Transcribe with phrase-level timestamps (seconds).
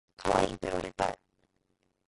[0.17, 1.19] かわいいと言われたい